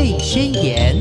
[0.00, 0.98] 贝宣言》。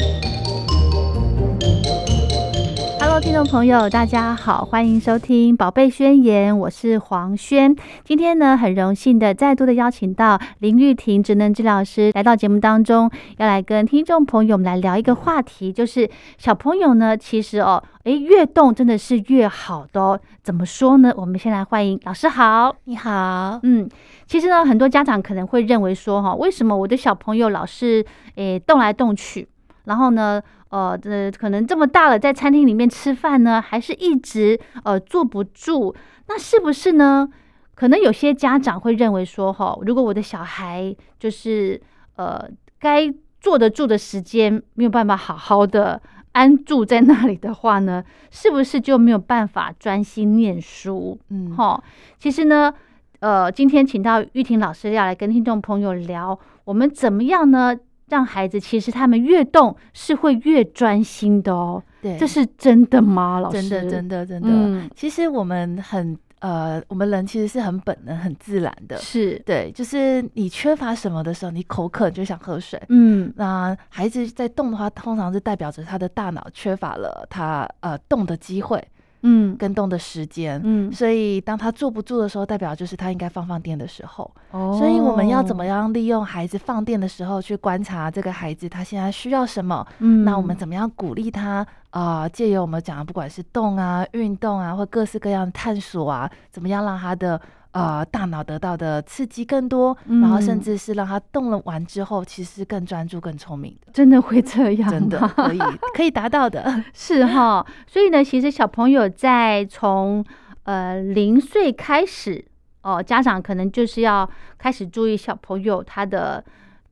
[3.39, 7.73] 众朋友，大家好，欢迎收听《宝贝宣言》，我是黄轩。
[8.03, 20.19] 今天呢，很荣幸的再度的邀请到林玉婷职能治疗师来到节目当中，要来跟听众朋友们来聊一个话题，就是小朋友呢，其实哦，诶，越动真的是越好的哦。
[20.43, 21.13] 怎么说呢？
[21.15, 23.61] 我们先来欢迎老师好，你好。
[23.63, 23.87] 嗯，
[24.27, 29.47] 其实呢，很多家长可能会认为说，哈，为什么我的小朋友老是诶动来动去，
[29.85, 30.41] 然后呢？
[30.69, 35.95] 呃，这可能这么大了，在餐厅里面吃饭呢，还是一直呃坐不住？
[36.27, 37.27] 那是不是呢？
[37.73, 41.81] 可能有些家长会认为说，哈，如果我的小孩就是
[42.17, 42.47] 呃
[42.77, 46.01] 该坐得住的时间没有办法好好的
[46.33, 51.17] 安住在那里的话呢，是不是就没有办法专心念书？
[51.29, 51.81] 嗯，哈，
[52.19, 52.73] 其实呢，
[53.21, 57.75] 呃，今天请到玉婷老师要来跟听众朋友聊，我们怎么样呢？
[58.09, 63.39] 让孩子其实他们越动是会越专心的哦，对，这是真的吗？
[63.39, 64.89] 老师，真的，真的，真的。
[64.95, 72.81] 其实我们很呃，我们人其实是很本能、很自然的，是对，就是你缺乏什么的时候，你口渴就想喝水。
[72.87, 78.81] 嗯，那孩子在动的话，通常是代表着他的大脑缺乏了他呃动的机会。
[79.21, 84.29] 嗯，跟动的时间，嗯，所以当他坐不住的时候，代表就是他应该放放电的时候。
[84.51, 89.85] 哦，所以我们要怎么样利用孩子放电的时候去观察这个孩子他现在需要什么？
[89.99, 91.65] 嗯，那我们怎么样鼓励他？
[91.89, 97.39] 啊，借由我们讲的，不管是动啊、运动啊，或各式各样的探索啊，怎么样让他的。
[97.71, 104.89] 呃，大脑得到的刺激更多，然后甚至是让他动了完之后，其实更专注、更聪明的，真的会这样？
[104.89, 105.59] 真的可以，
[105.93, 107.65] 可以达到的， 是哈。
[107.85, 110.25] 所以呢，其实小朋友在从
[110.63, 112.43] 呃零岁开始
[112.81, 116.43] 哦，家长可能就是要开始注意小朋友他的。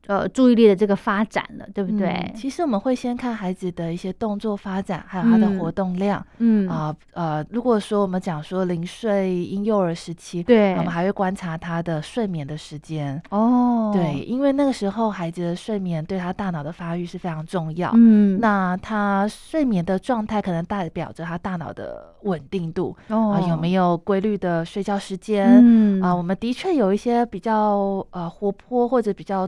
[0.08, 2.32] 呃，注意力的这个发展了，对不对？
[2.34, 6.26] 其实我们会先看孩子的一些动作发展，还有他的活动量。
[6.38, 13.22] 嗯啊呃，如果说我们讲说零岁婴幼儿时期，对，我们还会观察他的睡眠的时间。
[13.32, 17.92] 哦，对，因为那个时候孩子的睡眠对他大脑的发育是非常重要。
[17.96, 22.96] 嗯，那他睡眠的状态可能代表着他大脑的稳定度。
[23.10, 25.48] 哦，啊，有没有规律的睡觉时间？
[25.62, 29.46] 嗯啊，我们的确有一些比较呃活泼或者比较。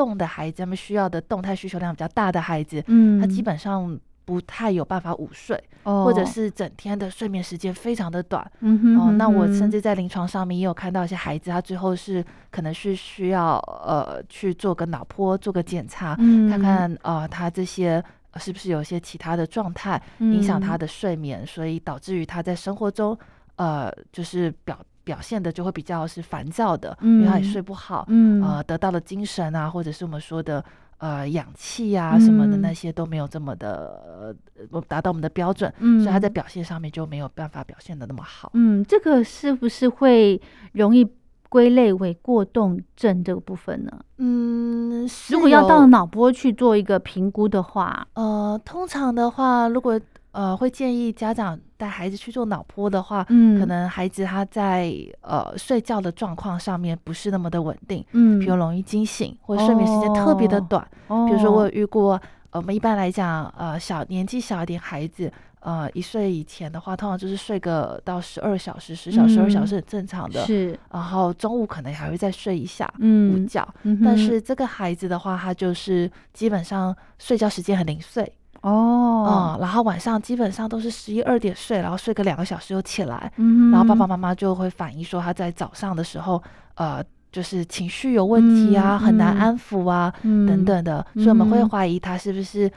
[0.00, 16.16] 动的孩子，他们需要的动态需求量比较大的孩子，嗯，他基本上不太有办法午睡，或者是整天的睡眠时间非常的短，嗯哼，哦，那我甚至在临床上面也有看到一些孩子，他最后是可能是需要呃去做个脑波，做个检查，
[16.48, 18.02] 看看呃他这些
[18.36, 23.18] 是不是有一些其他的状态影响他的睡眠，所以导致于他在生活中
[23.56, 24.78] 呃就是表。
[25.10, 30.64] 表现的就会比较是烦躁的，因为他也睡不好，嗯呃，得到的精神啊，或者是我们说的
[30.98, 34.34] 呃氧气啊什么的那些都没有这么的
[34.72, 38.52] 呃达到我们的标准，嗯所以他在表现上面就没有办法表现的那么好。
[38.54, 40.40] 嗯，这个是不是会
[40.74, 41.04] 容易
[41.48, 43.90] 归类为过动症这个部分呢？
[44.18, 50.00] 嗯，如果要到脑波去做一个评估的话，呃，通常的话，如果
[50.32, 60.86] 呃，会建议家长带孩子去做脑波的话，嗯，可能孩子他在呃睡觉的状况上面不是那么的稳定，嗯，比如容易惊醒，或者睡眠时间特别的短。
[61.08, 62.20] 哦，比如说我有遇过，
[62.52, 70.78] 我们一般来讲，呃，小年纪小一点孩子，呃，一岁以前的话，通常就是睡个到十二小时、十小时、十二小时很正常的，是。
[70.92, 73.66] 然后中午可能还会再睡一下午觉，
[74.04, 78.32] 但是这个孩子的话，他就是基本上睡觉时间很零碎。
[78.62, 83.32] 哦，然后晚上基本上都是十一二点睡，然后睡个两个小时又起来，
[83.70, 86.42] 然后爸爸妈妈就会反映说他在早上的时候，
[86.74, 92.70] 呃，就是情绪有问题啊，很难安抚啊，等等的，所以我们会怀疑他是不是。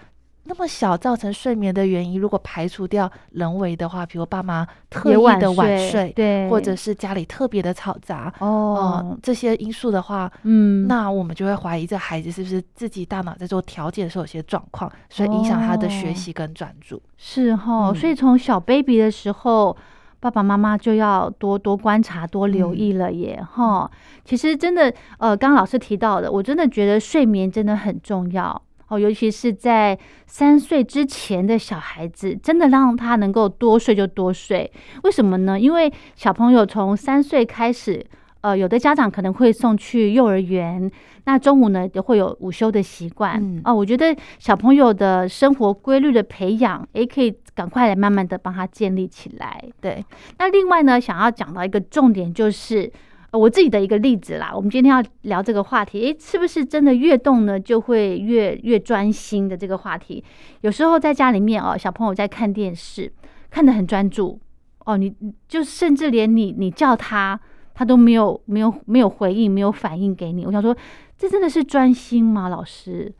[0.46, 17.02] 那么小造成睡眠的原因，如果排除掉人为的话，比如爸妈特意的晚睡，对，或者是家里特别的嘈杂，哦，这些因素的话，嗯，那我们就会怀疑这孩子是不是自己大脑在做调节的时候有些状况，所以影响他的学习跟专注。
[17.18, 19.76] 是哈，所以从小 baby 的时候，
[20.20, 23.90] 爸爸妈妈就要多多观察、多留意了耶哈。
[24.26, 28.62] 其实真的，呃，刚刚老师提到的，我真的觉得睡眠真的很重要。
[28.94, 29.98] 哦，尤其是在
[30.28, 34.72] 三岁之前的小孩子，真的让他能够多睡就多睡。
[35.04, 35.60] 为什么呢？
[35.60, 38.06] 因为小朋友从三岁开始，
[38.42, 40.92] 呃，有的家长可能会送去幼儿园，
[41.26, 43.62] 那中午呢也会有午休的习惯。
[43.66, 49.60] 哦，我觉得小朋友的生活规律的培养，也可以赶快来慢慢的帮他建立起来。
[49.82, 50.06] 对，
[50.38, 52.92] 那另外呢，想要讲到一个重点就是。
[53.34, 54.52] 我自己的一个例子啦。
[54.54, 60.24] 我们今天要聊这个话题，诶，是不是真的越动呢，就会越越专心的这个话题？
[60.62, 63.12] 有时候在家里面哦，小朋友在看电视，
[63.50, 64.40] 看得很专注
[64.86, 65.14] 哦，你
[65.48, 67.40] 就甚至连你你叫他，
[67.74, 70.46] 他都没有没有没有回应，没有反应给你。
[70.46, 70.76] 我想说，
[71.18, 72.50] 这真的是专心吗？
[72.50, 73.12] 老师，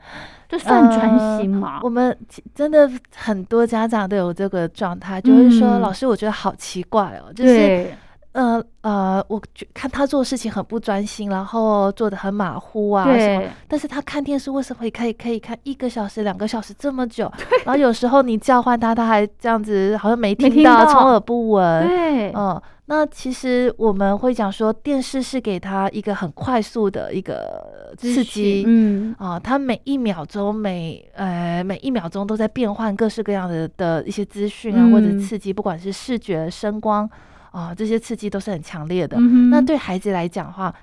[0.48, 1.80] 这算专心吗？
[1.82, 2.16] 我们
[2.54, 7.88] 真的很多家长都有这个状态，就是说，老师，我觉得好奇怪哦，就是。
[8.34, 9.42] 呃呃，我
[9.74, 13.44] 看他做事情很不专心，然后做的很马虎啊什么。
[13.68, 17.32] 但是他看电视为什么可以可以看一个小时、两个小时这么久？
[17.64, 21.88] 然后有时候你叫唤他，他还这样子，好像没听到，充耳不闻。
[21.88, 37.08] 对，嗯，那其实我们会讲说，电视是给他一个很快速的一个刺激，嗯啊，他每一秒钟每呃每一秒钟都在变换各式各样的的一些资讯啊，或者刺激，不管是视觉、声光。
[37.54, 39.16] 啊，这些刺激都是很强烈的。
[39.52, 40.74] 那对孩子来讲的话，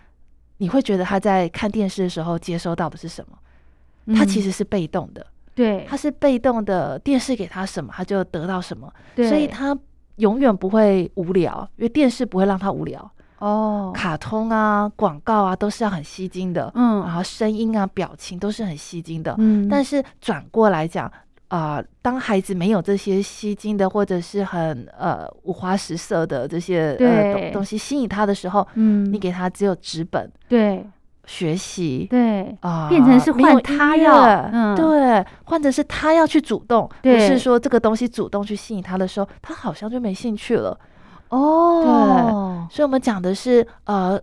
[0.58, 4.17] 你会觉得他在看电视的时候接收到的是什么？
[4.17, 6.96] 他其实是被动的，对，他是被动的。
[7.00, 9.76] 电视给他什么，他就得到什么，所以他
[10.17, 13.11] 永远不会无聊，因为电视不会让他无聊。
[13.38, 16.70] 哦，卡通啊，广告啊，都是要很吸睛的。
[16.76, 19.34] 嗯，然后声音啊，表情都是很吸睛的。
[19.38, 21.11] 嗯，但是转过来讲。
[21.50, 30.87] 啊，当孩子没有这些吸睛的，或者是很呃五花十色的这些呃东西吸引他的时候，嗯，你给他只有纸本，对，
[31.26, 40.79] 学习，对啊，变成是换他要，嗯，对，换者是他要去主动，不是说这个东西主动去吸引他的时候，他好像就没兴趣了。
[41.31, 44.17] 哦，对，所以我们讲的是呃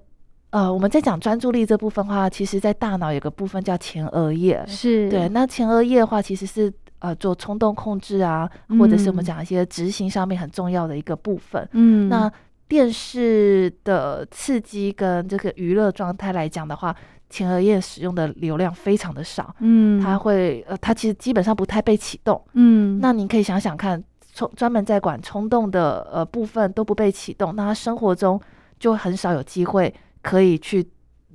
[0.51, 5.09] 呃，我们在讲专注力这部分话，其实在大脑有个部分叫前额叶，是。
[5.09, 6.71] 对，那前额叶的话其实是。
[6.99, 8.49] 呃，做冲动控制啊，
[8.79, 11.67] 或者是我们讲一些执行上面很重要的一个部分。
[11.73, 12.31] 嗯，那
[12.67, 16.95] 电视的刺激跟这个娱乐状态来讲的话，
[17.29, 19.55] 前额叶使用的流量非常的少。
[19.59, 22.41] 嗯，它会呃，它其实基本上不太被启动。
[22.53, 24.03] 嗯，那您可以想想看，
[24.33, 28.41] 冲专门在管冲动的呃部分都不被启动，那他生活中
[28.79, 30.88] 就很少有机会可以去。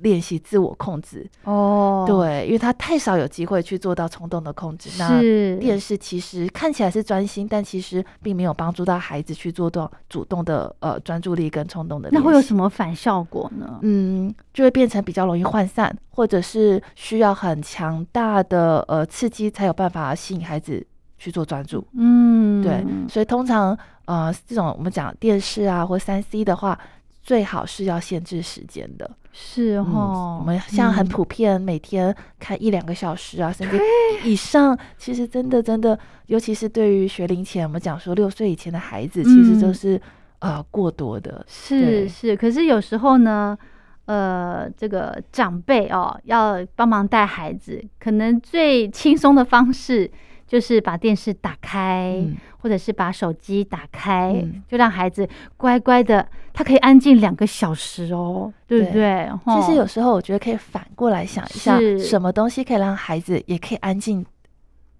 [0.03, 4.89] 练习自我控制哦，对，因为他太少有机会去做到冲动的控制。
[4.99, 5.19] 那
[5.57, 12.09] 电视其实看起来是专心，但其实并没有帮助到孩子去做到主动的呃专注力跟冲动的。
[12.11, 13.79] 那会有什么反效果呢？
[13.81, 20.85] 嗯，就会变成比较容易涣散，或者是需要很强大的呃刺激才有办法吸引孩子
[21.17, 21.87] 去做专注。
[21.97, 26.77] 嗯，对，所以通常呃这种我们讲电视啊或三 C 的话。
[27.23, 30.37] 最好是要限制时间的，是哈。
[30.37, 33.79] 我们像很普遍，每天看一两个小时啊， 甚至
[34.25, 39.99] 以上，其实真的真的，尤其是对于学龄前，我们讲说六岁以前的孩子，其实都是
[40.39, 41.45] 呃过多的。
[41.47, 43.57] 是是，可是有时候呢，
[44.05, 50.11] 呃，这个长辈哦，要帮忙带孩子，可能最轻松的方式。
[50.53, 52.23] 就是把电视打开，
[52.59, 55.27] 或者是把手机打开，就让孩子
[55.57, 56.23] 乖乖的，
[56.53, 59.27] 他可以安静两个小时哦，对不对？
[59.47, 64.23] 其实有时候我觉得可以反过来想一下，什么东西可以让孩子也可以安静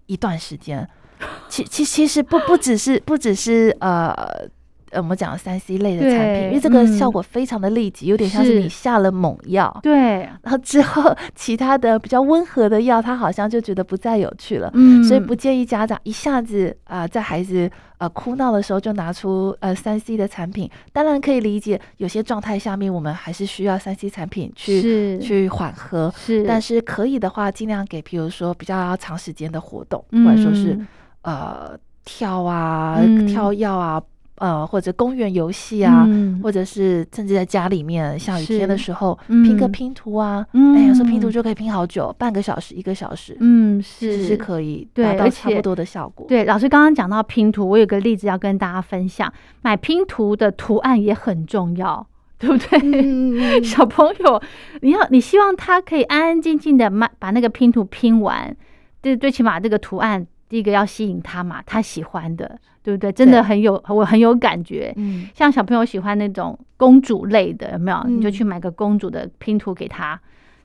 [0.06, 0.88] 一段时间？
[1.48, 4.12] 其其其实不不只是不只是呃。
[4.96, 9.78] 我们讲三 C 类的产品，因为这个效果非常的立即，有点像是你下了猛药。
[9.82, 14.70] 对，然后之后其他的比较温和的药，他好像就觉得不再有趣了。
[14.74, 20.70] 嗯，所以不建议家长一下子啊，在孩子呃哭闹的时候就拿出呃三 C 的产品。
[20.92, 26.12] 当然可以理解，有些状态下面我们还是需要三 C 产品去去缓和。
[26.16, 30.78] 是，但是可以的话，尽量给，比如说比较长时间的活动，不管说是
[31.22, 34.02] 呃跳啊、跳药啊。
[34.44, 36.06] 呃，或者公园游戏啊，
[36.42, 46.26] 或者是甚至在家里面下雨天的时候拼个拼图啊，哎，有时候拼图就可以拼好久，半个小时、一个小时，嗯，是是可以达到差不多的效果。
[46.28, 49.32] 对，老师刚刚讲到拼图，我有个例子要跟大家分享，
[49.62, 52.06] 买拼图的图案也很重要，
[52.38, 53.62] 对不对？
[53.64, 54.42] 小朋友，
[54.82, 58.54] 你要你希望他可以安安静静的把把那个拼图拼完，
[59.00, 62.60] 对，最起码这个图案第一个要吸引他嘛，他喜欢的。
[62.84, 63.10] 对不对？
[63.10, 64.92] 真的很有，我很有感觉。
[64.96, 68.04] 嗯，像小朋友喜欢那种公主类的，有没有？
[68.06, 70.20] 你就去买个公主的拼图给他，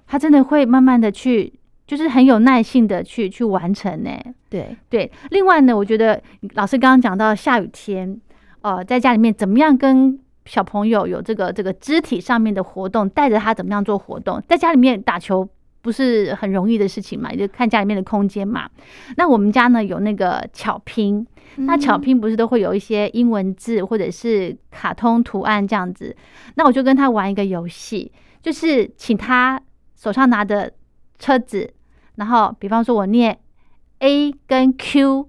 [0.06, 1.54] 他真的会慢慢的去，
[1.88, 4.12] 就是很有耐性的去去完成呢。
[4.50, 5.10] 对对。
[5.30, 6.22] 另外呢，我觉得
[6.56, 8.20] 老师刚刚讲到下雨天，
[8.64, 15.48] 呃，在家里面怎么样跟小朋友有这个这个肢体上面的活动，带着他怎么样做活动，在家里面打球
[15.82, 18.70] 不是很容易的事情嘛，就看家里面的空间嘛。
[19.18, 26.16] 那我们家呢有那个巧拼，那巧拼不是都会有一些英文字或者是卡通图案这样子。
[26.56, 29.62] 那我就跟他玩一个游戏，就是请他
[29.96, 30.72] 手上拿着
[31.18, 31.74] 车子，
[32.16, 33.40] 然后比方说我念
[34.00, 35.29] A 跟 Q。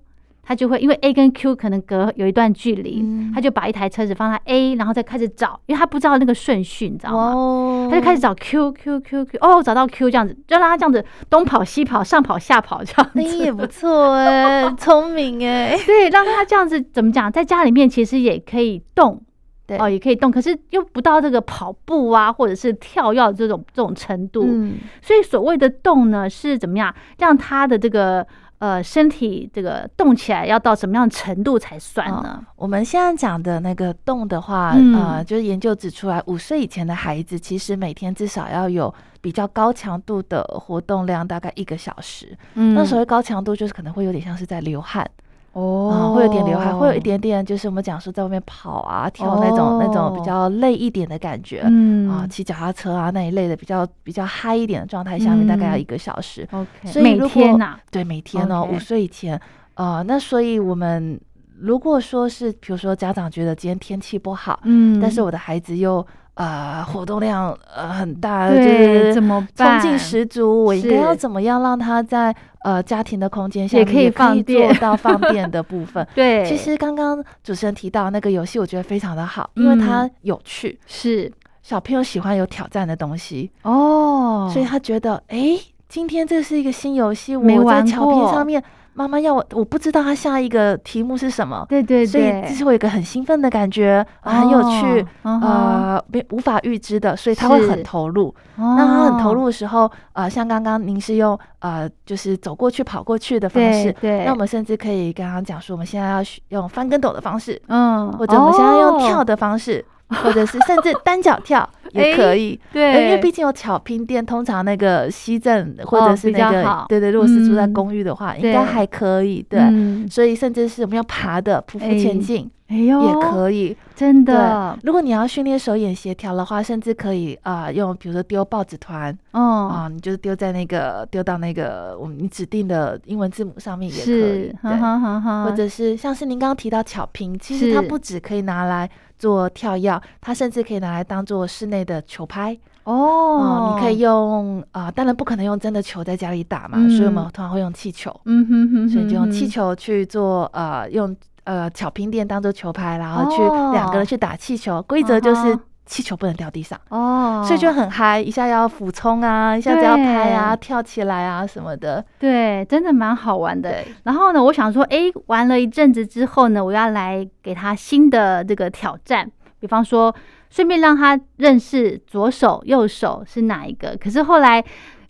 [0.50, 7.88] 他就会因为 A 跟 Q 可能隔有一段距离，他就把一台车子放在 A，然后再开始找，因为他不知道那个顺序，你知道吗？
[7.88, 13.22] 他就开始找 Q Q Q Q，哦，找到 Q 这样子，就让他这样子东跑西跑，上跑下跑这样子。
[13.38, 15.78] 也不错哎，聪明哎。
[15.86, 19.22] 对，让他这样子怎么讲，在家里面其实也可以动，
[19.68, 24.42] 对哦，也可以动，可是又不到这个跑步啊，或者是跳跃这种这种程度。
[24.44, 28.26] 嗯，所以所谓的动呢，是怎么样让他的这个。
[28.60, 32.44] 呃，身体这个动起来要到什么样的程度才算呢？
[32.56, 42.36] 我们现在讲的那个动的话，呃，就是研究指出来，五岁以前的孩子其实每天至少要有比较高强度的活动量，大概一个小时。
[42.52, 45.10] 嗯，那所谓高强度，就是可能会有点像是在流汗。
[45.52, 56.46] 哦，会有点流汗，会有一点点，就是我们讲说在外面跑啊、跳那种那种比较累一点的感觉，嗯啊，骑脚踏车啊那一类的比较比较嗨一点的状态下面，大概要一个小时。
[56.52, 59.40] OK，所以每天呐，对，每天哦，五岁以前，
[59.74, 61.20] 呃，那所以我们
[61.58, 66.06] 如果说是，比如说家长觉得今天天气不好，嗯，但是我的孩子又。
[66.34, 70.64] 呃，活动量呃很大，就是怎么冲劲十足。
[70.64, 72.34] 我应该要怎么样让他在
[72.64, 76.06] 呃家庭的空间下也可以放做到放电的部分？
[76.14, 81.30] 对，其实刚刚主持人提到那个游戏，我觉得非常的好，因为它有趣，是
[81.62, 85.58] 小朋友喜欢有挑战的东西哦，所以他觉得哎，
[85.88, 88.62] 今天这是一个新游戏，我在巧拼上面。
[88.92, 98.34] 妈妈要我，我不知道他下一个题目是什么，对对对，所以这是会有一个很兴奋的感觉，很有趣，呃，没无法预知的，所以他会很投入。
[98.56, 109.84] 那他很投入的时候，呃，像刚刚您是用呃，就是走过去、跑过去的方式，对，那我们甚至可以刚刚讲说，我们现在要用翻跟斗的方式，嗯，或者我们现在用跳的方式。
[110.12, 119.60] 或者是甚至单脚跳也可以，对，因为毕竟有巧拼店，通常那个西镇或者是那个，对对，如果是住在公寓的话，应该还可以，对，
[120.08, 124.78] 所以甚至是我们要爬的匍匐前进，哎呦，也可以，真的。
[124.84, 138.88] 如果你要训练手眼协调的话，甚至可以啊，用比如说丢报纸团，哦啊，你就是丢在那个丢到那个我们你指定的英文字母上面也可以，对，或者是像是您刚刚提到巧拼，其实它不止可以拿来。
[139.20, 143.74] 做跳跃，它甚至可以拿来当做室内的球拍哦。
[143.74, 148.10] 你可以用啊，当然不可能用真的球在家里打嘛，所以我们通常会用气球。
[148.24, 151.14] 嗯哼哼，所以就用气球去做呃，用
[151.50, 153.42] 呃巧拼垫当做球拍，然后去
[153.72, 154.80] 两个人去打气球。
[154.82, 155.58] 规则就是。
[155.86, 163.84] 气球不能掉地上哦，所以就很嗨，一下要俯冲啊，一下子要拍啊，跳起来啊什么的，对，真的蛮好玩的。
[164.04, 169.28] 然后呢，我想说，哎，玩了一阵子之后呢，我要来给他新的这个挑战，
[169.58, 170.14] 比方说，
[170.48, 173.96] 顺便让他认识左手右手是哪一个。
[174.00, 174.64] 可是后来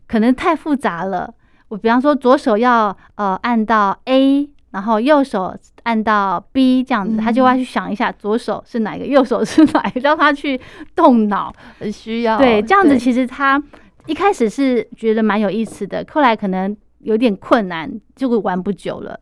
[0.08, 1.30] 可能太复杂了，
[1.68, 4.48] 我比方说左手要呃按到 A。
[4.70, 10.60] 然后右手按到 B 这样子，他就要去想一下左手是哪个，右手是哪个， 让他去
[10.94, 12.38] 动脑，很需要。
[12.38, 13.62] 对，这样子其实他
[14.06, 19.18] 一开始是觉得蛮有意思的，后来可能有点困难，就会玩不久了。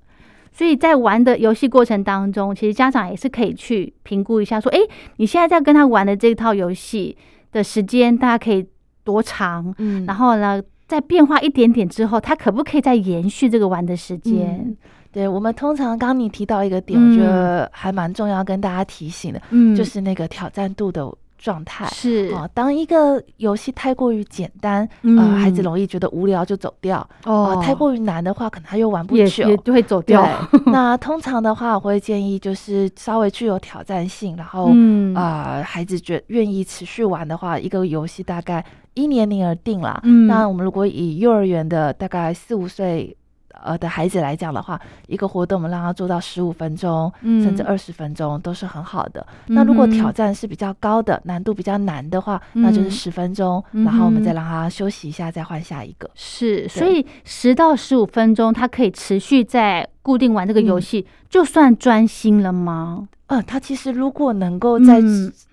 [0.51, 4.79] 所以在玩的游戏过程当中，其实家长也是可以去评估一下，说，哎，
[5.17, 7.17] 你现在在跟他玩的这套游戏
[7.53, 8.67] 的时间，大家可以
[9.05, 9.73] 多长？
[9.79, 14.77] 嗯，然后呢，在变化一点点之后，他可不可以再延续这个玩的时间？
[15.19, 22.49] 对我们通常刚你提到一个点，我觉得还蛮重要，跟大家提醒的，嗯，就是那个挑战度的状态是啊。
[22.55, 27.61] 当一个游戏太过于简单，呃，孩子容易觉得无聊就走掉哦。
[27.61, 30.25] 太过于难的话，可能他又玩不久，也就会走掉。
[30.71, 34.71] 那通常的话，我会建议就是稍微具有挑战性，然后
[35.17, 40.01] 啊，孩子觉愿意持续玩的话，一个游戏大概一年龄而定了。
[40.05, 43.17] 嗯，那我们如果以幼儿园的大概四五岁。
[43.63, 49.27] 呃的孩子来讲的话，一个活动我们让他做到十五分钟，甚至二十分钟都是很好的。
[49.47, 56.09] 那如果挑战是比较高的，难度比较难的话，那就是十分钟，然后我们再让他休息一下，再换下一个。
[56.15, 63.09] 是，所以十到十五分钟，他可以持续在固定玩这个游戏，就算专心了吗？
[63.27, 65.03] 呃，他其实如果能够在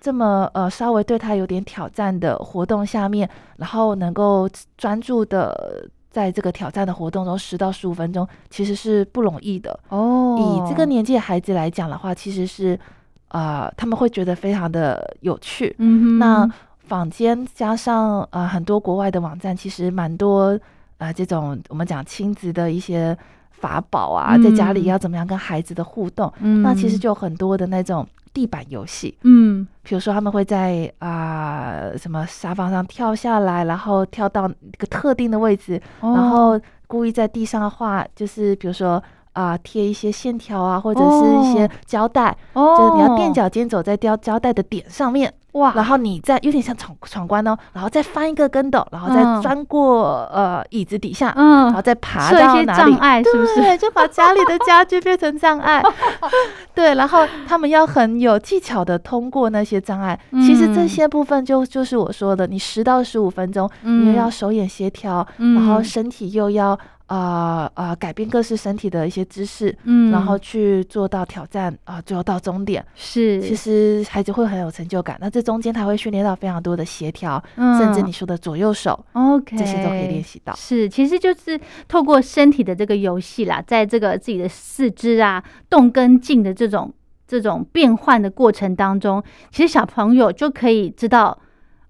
[0.00, 4.48] 这么呃稍微对他有点挑战的活动下面，然后能够
[4.78, 5.88] 专注的。
[6.16, 10.34] 在这个挑战的活动中，十到十五分钟其实是不容易的哦。
[10.40, 12.80] 以这个年纪的孩子来讲的话，其实是，
[13.28, 15.76] 呃，他们会觉得非常的有趣。
[15.76, 16.18] 嗯哼。
[16.18, 20.58] 那坊间加上呃很多国外的网站，其实蛮多
[20.96, 23.14] 呃这种我们讲亲子的一些
[23.50, 26.32] 法宝啊，在家里要怎么样跟孩子的互动，
[26.62, 28.06] 那其实就很多的那种。
[28.36, 39.02] 地板游戏，嗯，比如说他们会在啊什么沙发上跳下来，然后跳到一个特定的位置，然后故意在地上画，就是比如说
[39.36, 45.32] 啊贴一些线条啊，或者是一些胶带，就是你要垫脚尖走在胶胶带的点上面。
[45.52, 45.72] 哇！
[45.74, 53.24] 然后你再有点像闯闯关哦，然后再翻一个跟斗，然后再钻过呃椅子底下，嗯，然后再爬到哪里？
[53.24, 53.78] 是不是？
[53.78, 55.82] 就把家里的家具变成障碍。
[56.74, 60.18] 对，然后他们要很有技巧的通过那些障碍。
[60.32, 66.78] 其实这些部分就就是我说的，你十到十五分钟，你又要手眼协调，然后身体又要。
[67.06, 67.94] 啊啊！
[67.94, 73.40] 改变各式身体的一些姿势，嗯，然后去做到挑战啊，最后到终点是。
[73.40, 75.16] 其实孩子会很有成就感。
[75.20, 80.54] 那这中间他会训练到非常多的协调，甚至你说的左右手，OK，这些都可以练习到。
[80.56, 86.92] 是，其实就是透过身体的这个游戏啦，在这个自己的四肢啊动跟静的这种
[87.28, 89.22] 这种变换的过程当中，
[89.52, 91.38] 其实小朋友就可以知道。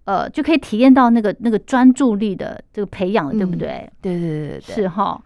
[0.07, 3.91] 呃，就可以体验到那个那个专注力的这个培养了，对不对？
[4.01, 5.23] 对对对对，是哈。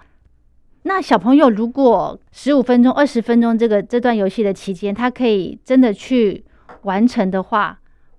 [0.85, 6.43] 那小朋友如果十五分钟、二十分钟这个这段游戏的期间，他可以真的去
[6.83, 7.79] 完成的话，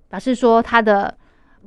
[0.09, 1.17] 表示说他的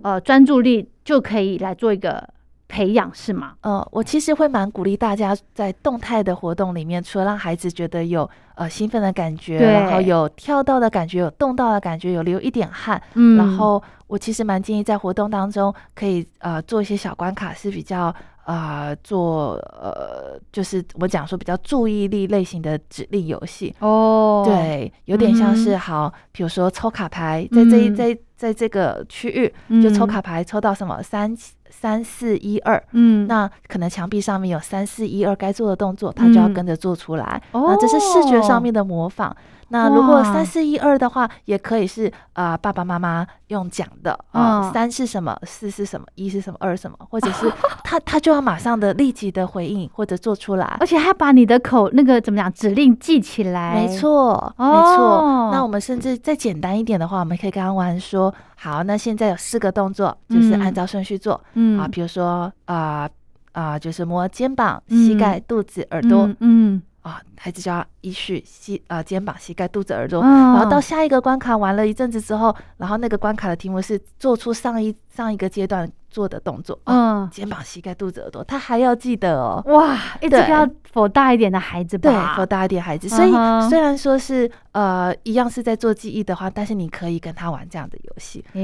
[0.02, 2.28] 呃专注力就可以来做一个
[2.68, 3.54] 培养，是吗？
[3.60, 13.82] 呃，我其实会蛮鼓励大家在动态的活动里面，除了让孩子觉得有呃兴奋的感觉，然后有跳到的感觉，有动到的感觉，有流一点汗，嗯，然后。
[14.06, 31.34] 我其实蛮建议在活动当中可以呃做一些小关卡，是比较啊做呃就是我讲说比较注意力类型的指令游戏哦，对，有点像是好，比如说抽卡牌，在这一在在这个区域就抽卡牌，抽到什么三
[31.70, 39.34] 三四一二，嗯，那可能墙壁上面有三四一二该做的动作，他就要跟着做出来，那这是视觉上面的模仿。
[39.68, 47.50] 那如果三四一二的话，也可以是啊，爸爸妈妈用讲的啊，三是什么，四是什么，一是什么，二什么，或者是
[47.82, 53.74] 他他就要马上的立即的回应或者做出来，而且还要把你的口那个怎么讲指令记起来。
[53.74, 55.50] 没错，没错。
[55.52, 61.78] 那我们甚至再简单一点的话，我们可以跟他玩说，好，那现在有四个动作，就是按照顺序做，嗯。
[61.78, 63.08] 啊，比如说啊
[63.52, 66.82] 啊，就是摸肩膀、膝盖、肚子、耳朵，嗯。
[67.04, 75.86] 啊，孩子就要依序膝啊肩膀、膝盖、肚子、耳朵，然后到下一个关卡玩了一阵子之后，然后那个关卡的题目是做出上一上一个阶段。
[76.14, 79.60] 做的动作，嗯，肩膀、膝盖、肚子、耳朵，他还要记得哦。
[79.66, 82.08] 哇，这个要否大一点的孩子吧？
[82.08, 83.08] 对，否大一点孩子。
[83.08, 83.32] 所以
[83.68, 88.44] 虽然说是呃一样是在做记忆的话，但是你可以跟他玩这样的游戏。
[88.50, 88.62] 哎，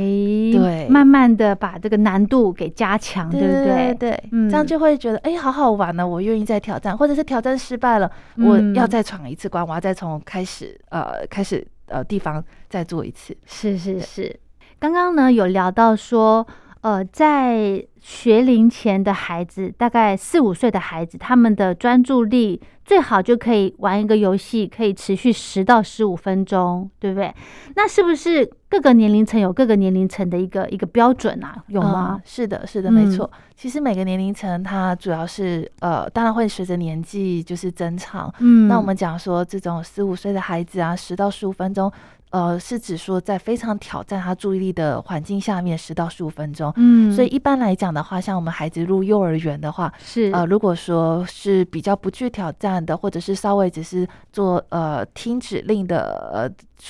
[0.57, 3.93] 对，慢慢的把这个难度给加强，对不对？
[3.99, 13.37] 对，这样就会觉得哎，好好玩呢，我愿意再挑战，或者是挑战失败了，我要再闯一次关，我要再从开始呃开始呃地方再做一次。
[13.45, 14.39] 是是是，
[14.79, 16.47] 刚刚呢有聊到说。
[16.83, 27.35] 呃，在学龄前的孩子，大概四五岁的孩子，他们的专注力最好就可以玩一个游戏，可以持续十到十五分钟，对不对？
[27.77, 31.63] 那是不是各个年龄层有各个年龄层的一个一个标准啊？
[31.69, 32.19] 有吗？
[32.25, 33.31] 是的，是的，没错。
[33.55, 38.33] 其实每个年龄层，它主要是呃，当然会随着年纪就是增长。
[38.39, 41.93] 嗯，那我们讲说，这种四五岁的孩子啊，十到十五分钟。
[42.31, 46.73] 呃，是指说在非常挑战他注意力的环境下面，十到十五分钟。
[46.77, 56.49] 嗯，所以一般来讲的话，像我们孩子入幼儿园的话，是呃，如果说是比较不具挑战的，或者是稍微只是做呃听指令的，呃，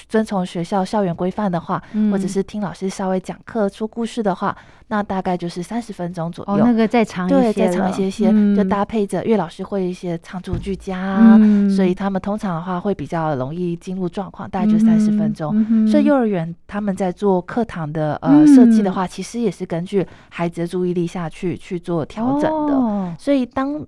[0.09, 4.57] 遵从学校校园规范的话，或者是听老师稍微讲课说故事的话。
[4.92, 11.38] 那大概就是三十分钟左右，那个再长一些，对，再长一些些，就搭配着岳老师会一些唱作俱佳，
[11.76, 15.87] 所以他们通常的话会比较容易进入状况，大概就三十分钟。
[15.87, 23.14] 所以幼儿园他们在做课堂的呃设计的话，其实也是根据孩子的注意力下去去做调整的。
[23.16, 23.87] 所以当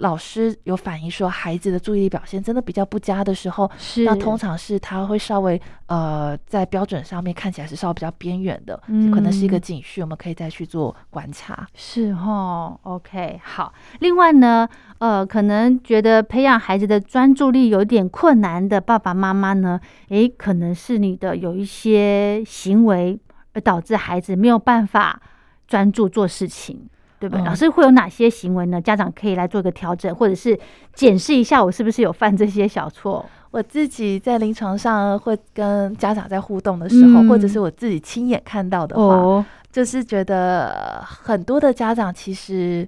[0.00, 8.80] 老师有反映说孩子的注意力表现真的比较不佳的时候，是那通常是他会稍微呃在标准上面看起来是稍微比较边缘的，
[9.12, 11.66] 可能是一个警讯，我们可以再去做观察。
[11.74, 13.72] 是哈，OK，好。
[14.00, 23.18] 另外呢，呃，可能觉得培养孩子的专注力有点困难的爸爸妈妈呢，诶，可能是你的有一些行为
[23.52, 25.20] 而导致孩子没有办法
[25.66, 26.88] 专注做事情。
[27.18, 27.44] 对不对？
[27.44, 28.80] 老师会有哪些行为呢？
[28.80, 30.58] 家长可以来做一个调整，或者是
[30.94, 33.24] 检视一下我是不是有犯这些小错。
[33.50, 42.86] 我自己在临床上会跟家长在互动的时候，或者是我自己亲眼看到的话，就是觉得很多的家长其实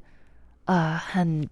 [0.67, 1.49] 呃很，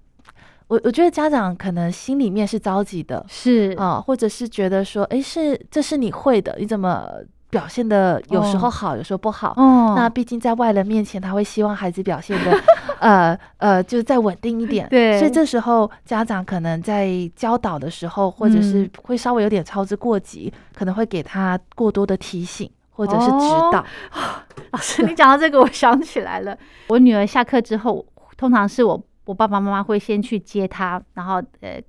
[0.69, 7.09] 我我觉得家长可能心里面是着急的，是啊，或者是觉得说，哎，是这是你会的，你怎么？
[7.49, 9.55] 表现的有时候好，有时候不好。
[9.57, 12.61] 哦，那毕竟在外人面前，他会希望孩子表现的，
[13.01, 14.89] 呃呃，就是再稳定一点。
[14.89, 23.85] 对，所以这时候家长可能在教导的时候，或者是会稍微有点操之过急，可能会给他过多的提醒或者是指导。
[24.73, 26.57] 老师，你讲到这个，我想起来了。
[26.89, 28.05] 我女儿下课之后，
[28.37, 31.81] 通常是我我爸爸妈妈会先去接她，然后呃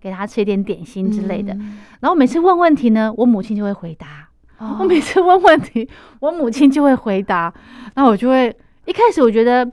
[0.00, 1.52] 给她吃一点点心之类的。
[2.00, 4.29] 然后每次问问题呢，我母亲就会回答。
[4.78, 5.88] 我每次问问题，
[6.20, 7.52] 我母亲就会回答，
[7.94, 9.64] 然后我就会一开始我觉得，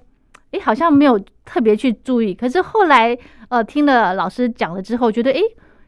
[0.52, 3.18] 哎，好像没有特别去注意，可是后来
[3.50, 5.40] 呃听了老师讲了之后，觉得哎，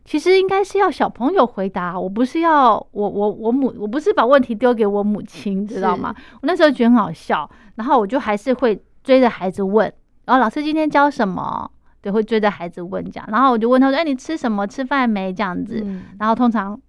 [0.04, 6.14] 其实应该是要小朋友回答，我不是要我我我母我不是把问题丢给我母亲，知道吗？
[6.34, 9.92] 我那时候觉得很好笑，然后我就还是会追着孩子问，
[10.26, 11.72] 然后老师今天教什么？
[12.02, 14.66] 对，会追着孩子问这样，然后我就问他说，哎，你吃什么？
[14.68, 15.34] 吃饭没？
[15.34, 15.86] 这样子，
[16.20, 16.80] 然后通常。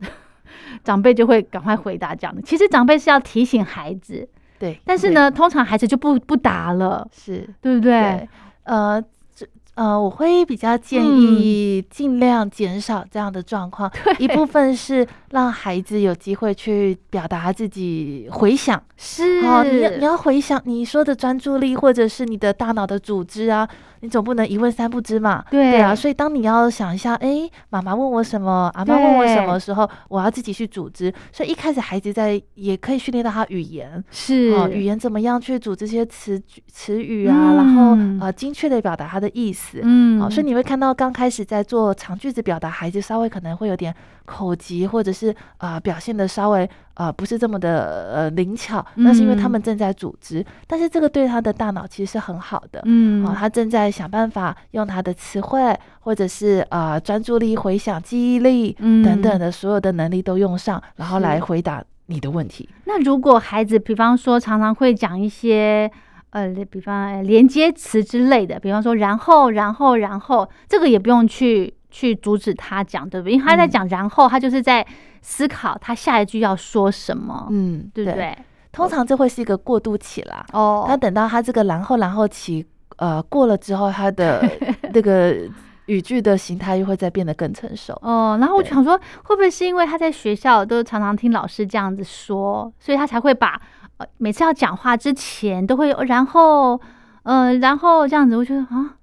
[0.85, 8.29] 长辈就会赶快回答这样的，其实长辈是要提醒孩子，对，但是呢，通常孩子就不不答了，是对不对？
[8.65, 9.03] 呃，
[9.35, 23.69] 这呃，我会比较建议尽量减少这样的状况， 一部分是让孩子有机会去表达自己回想，是哦，你你要回想你说的专注力，或者是你的大脑的组织啊。
[24.01, 25.45] 你总不能一问三不知嘛？
[25.51, 31.13] 对对啊，所以当你要想一下，哎，妈妈问我什么，阿妈问我什么时候，我要自己去组织。
[31.33, 39.81] 所以一开始孩子在也可以训练到他语言，是哦，语言怎么样去组织这些词词语啊，然后呃精确的表达他的意思。
[39.83, 46.69] 嗯，哦，所以你会看到刚开始在做长句子表达，孩子稍微可能会有点口急，或者是啊表现的稍微。
[46.95, 62.69] 啊，不是这么的呃灵巧，那是因为他们正在组织，但是这个对他的大脑其实是很好的，嗯，啊，他正在想办法用他的词汇，或者是呃专注力、回想、记忆力等等的所有的能力都用上，然后来回答你的问题。
[62.85, 65.91] 那如果孩子，比方说常常会讲一些
[66.31, 73.35] 呃，比方连接词之类的，比方说然后然后然后，这个也不用去去阻止他讲，对不对？
[73.35, 74.87] 因为他在讲然后，他就是在。
[75.23, 78.35] 思考他下一句要说什么，嗯，对不对？
[78.73, 80.43] 通常这会是一个过渡期啦。
[80.55, 84.43] 哦，他等到他这个然后然后期呃过了之后，他的
[84.95, 85.37] 那个
[85.85, 87.93] 语句的形态又会再变得更成熟。
[88.01, 93.61] 哦，然后我想说，会不会是因为他在学校都常常听老师这样子说，所以他才会把
[93.99, 96.81] 呃每次要讲话之前都会然后
[97.25, 98.97] 呃然后这样子，我觉得啊。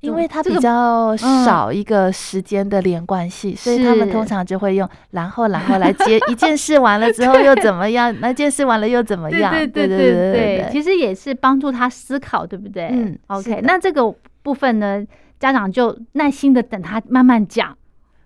[0.00, 9.52] 因为他比较少一个时间的连贯性，所以他们通常就会用然后然后来接一件事完了之后又怎么样，那件事完了又怎么样？
[9.52, 12.88] 对对对对对，其实也是帮助他思考，对不对？
[12.92, 13.60] 嗯，OK。
[13.62, 15.04] 那这个部分呢，
[15.40, 17.76] 家长就耐心的等他慢慢讲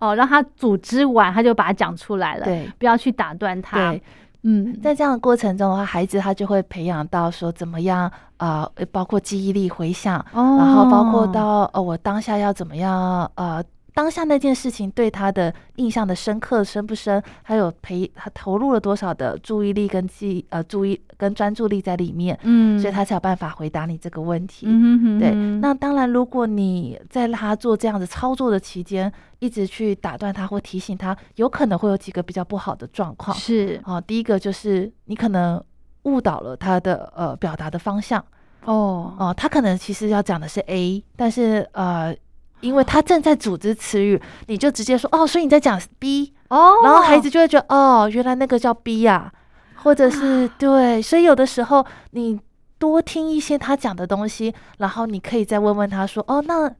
[0.00, 3.94] 哦，让他组织完，他就把它讲出来了，对，不要去打断他。
[4.42, 13.62] 嗯，在这样的过程中的话，孩子他就会培养到说怎么样啊，包括记忆力、回想，然后包括到呃，我当下要怎么样呃。
[13.94, 17.22] 当下那件事情对他的印象的深刻深不深？
[17.42, 24.66] 还有陪他投入了多少的注意力跟记呃注意跟专注力在里面，嗯，所以他才有办法回答你这个问题。
[24.68, 33.37] 嗯对，那当然，如果你在他做这样子操作的期间，一直去打断他或提醒他，有可能会有几个比较不好的状况。
[33.37, 35.62] 是啊，第一个就是你可能
[36.05, 38.24] 误导了他的呃表达的方向。
[38.64, 42.14] 哦哦，他可能其实要讲的是 A，但是呃。
[42.61, 49.33] 因为他正在组织词语，你就直接说哦，所以你在讲 B 哦，然后孩子就会觉得哦，原来那个叫 B 呀，
[49.77, 52.38] 或者是对，所以有的时候你
[52.79, 56.70] 多听一些他讲的东西，然后你可以再问问他说哦，那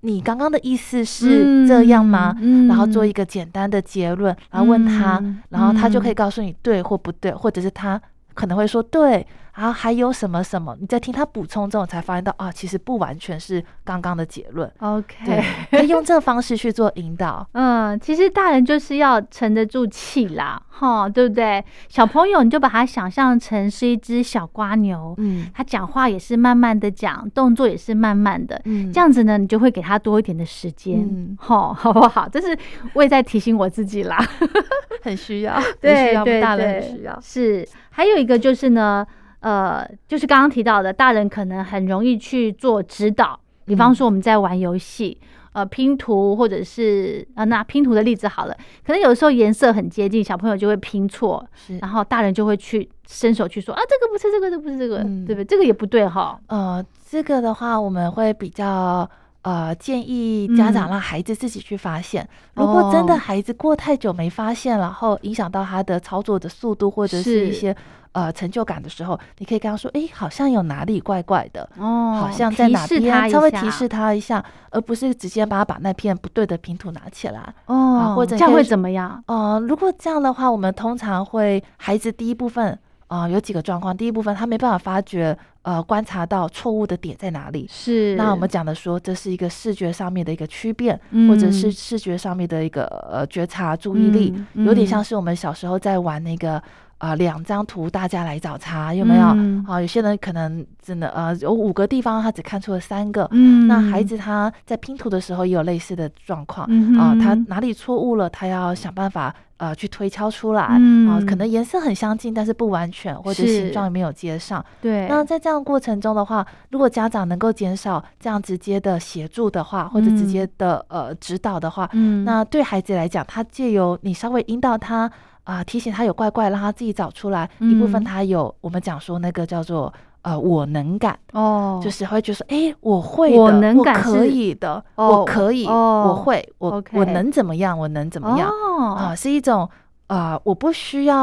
[0.00, 2.36] 你刚刚的意思是这样吗？
[2.68, 8.00] 然后做一个简单的结论，然后问他，然后他就可以告诉你对或不对，或者是他
[8.34, 9.26] 可能会说对。
[9.60, 10.74] 然后还有什么什么？
[10.80, 14.72] 你在听他补充之后，才发现到啊，其实不完全是刚刚的结论。
[14.78, 17.46] OK，可以用这个方式去做引导。
[17.52, 21.62] 嗯，其实大人就是要沉得住气啦，哈，对不对？
[21.90, 32.26] 小朋友你就把他想象成是一只小瓜牛，嗯，他讲话也是慢慢的讲，动作也是慢慢的，嗯，这样子呢，你就会给他多一点的时间，嗯，好不好？
[32.32, 32.56] 这是
[32.94, 34.16] 我也在提醒我自己啦，
[35.04, 37.68] 很需要，对对对，需要是。
[37.90, 39.06] 还有一个就是呢。
[39.40, 45.18] 呃，就是刚刚提到的，大人可能很容易去做指导，比方说我们在玩游戏，
[45.52, 51.44] 呃，拼图或者是呃那拼图的例子好了，可能有时候颜色很接近，小朋友就会拼错，
[51.80, 55.44] 然后大人就会去伸手去说啊，这个不是这个，这不是这个，对不对？
[55.44, 56.38] 这个也不对哈。
[56.46, 59.08] 呃，这个的话，我们会比较。
[59.42, 62.28] 呃，建议家长让孩子自己去发现。
[62.56, 67.74] 如果真的孩子过太久没发现，然后影响到他的操作的速度或者是一些
[68.12, 79.22] 呃成就感的时候，你可以跟他说：“哎，好像有哪里怪怪的哦，好像在哪边，稍微提示他一下，而不是直接把他把那片不对的拼图拿起来哦，或者这样会怎么样？
[79.26, 82.78] 呃，如果这样的话，我们通常会孩子第一部分。
[83.10, 83.96] 啊，有几个状况。
[83.96, 87.66] 第一部分，他没办法发觉，呃，观察到错误的点在哪里。
[87.68, 88.14] 是。
[88.14, 90.96] 那我们讲的说，这是一个视觉上面的一个区变，
[91.28, 96.62] 或者是视觉上面的一个呃觉察注意力，有点像是我们小时候在玩那个
[97.00, 99.26] 啊，两张图大家来找茬，有没有？
[99.66, 103.26] 啊，有些人可能真的呃，有五个地方他只看出了三个。
[103.32, 103.66] 嗯。
[103.66, 106.64] 那孩子他在拼图的时候也有类似的状况
[106.96, 109.34] 啊，他哪里错误了，他要想办法。
[109.60, 114.64] 呃，去推敲出来啊，可能颜色很相近，但是不完全，或者形状也没有接上。
[114.80, 115.06] 对。
[115.06, 125.12] 那在这样过程中的话，如果家长能够减少这样直接的协助的话，或者直接的呃指导的话，嗯，那对孩子来讲，他借由你稍微引导他
[125.50, 129.92] 啊，提醒他有怪怪，让他自己找出来一部分，他有我们讲说那个叫做。
[130.22, 137.78] 呃，我能感哦，就是会觉得说，哎，我会的，我可以的，我可以，我会，我我能怎么样？
[137.78, 138.50] 我能怎么样？
[138.96, 139.66] 啊，是一种
[140.10, 141.22] 啊，我不需要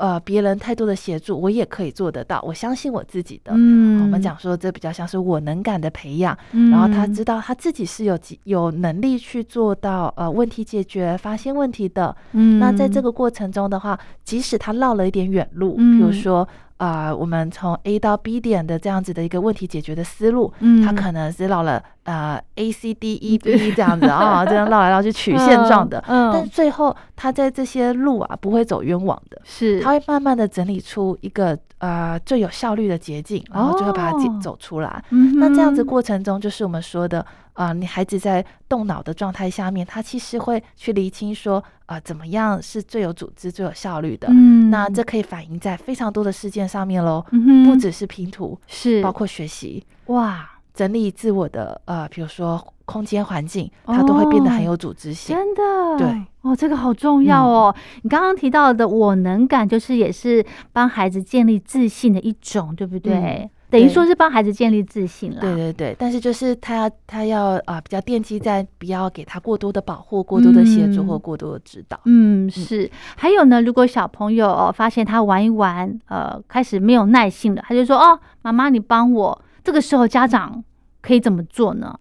[0.00, 2.42] 呃别人太多的协助，我也可以做得到。
[2.44, 3.52] 我相信我自己的。
[3.54, 12.16] 嗯，我们讲说这比较像是我能感的培养，然后他知道他自己是有有能力去做到呃问题解决、发现问题的。
[12.32, 16.48] 嗯，那在这个过程中的话，即使他绕了一点远路，比如说。
[16.78, 35.04] 啊，我们从 A 到 B 点的这样子的一个问题解决的思路，嗯，它可能是绕了呃 A C D E B 这样子啊，这样绕来绕去曲线状的，嗯，但最后他在这些路啊不会走冤枉的，是，他会慢慢的整理出一个呃最有效率的捷径，然后最后把它走走出来。
[35.10, 37.24] 那这样子过程中，就是我们说的。
[37.58, 44.28] 啊，你孩子在动脑的状态下面，他其实会去厘清说，啊，怎么样是最有组织、最有效率的？
[44.30, 47.24] 嗯，那这可以反映在非常多的事件上面喽，
[47.66, 55.36] 不只是拼图，是包括学习，哇，整理自我的，呃，比如说空间环境，它都会变得很有组织性。
[55.36, 57.74] 真的，对，哦，这个好重要哦。
[58.02, 63.50] 你刚刚提到的我能感，就是也是帮孩子建立自信的一种，对不对？
[63.70, 65.40] 等于说是帮孩子建立自信了。
[65.40, 72.00] 对对对，但是就是他要他要啊，比较奠基在不要给他过多的保护、过多的协助或过多的指导。
[72.04, 72.90] 嗯，是。
[73.16, 80.64] 还有呢，如果小朋友发现他玩一玩，呃，开始没有耐性了，他就说：“哦，妈妈，你帮我。”这个时候家长
[81.02, 81.94] 可以怎么做呢？